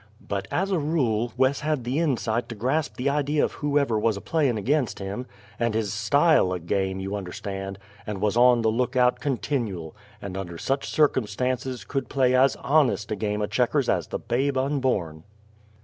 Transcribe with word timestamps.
But, 0.27 0.47
as 0.49 0.71
a 0.71 0.79
rule, 0.79 1.31
Wes 1.37 1.59
had 1.59 1.83
the 1.83 1.99
insight 1.99 2.49
to 2.49 2.55
grasp 2.55 2.95
the 2.95 3.07
idy 3.07 3.37
of 3.37 3.51
whoever 3.51 3.99
wuz 3.99 4.13
a 4.17 4.19
playin' 4.19 4.57
ag'in' 4.57 4.87
him, 4.97 5.27
and 5.59 5.75
his 5.75 5.93
style 5.93 6.51
o' 6.51 6.57
game, 6.57 6.99
you 6.99 7.15
understand, 7.15 7.77
and 8.07 8.19
wuz 8.19 8.31
on 8.35 8.63
the 8.63 8.71
lookout 8.71 9.19
continual'; 9.19 9.95
and 10.19 10.35
under 10.37 10.57
sich 10.57 10.89
circumstances 10.89 11.83
could 11.83 12.09
play 12.09 12.33
as 12.33 12.55
honest 12.55 13.11
a 13.11 13.15
game 13.15 13.43
o' 13.43 13.45
Checkers 13.45 13.89
as 13.89 14.07
the 14.07 14.17
babe 14.17 14.57
unborn. 14.57 15.23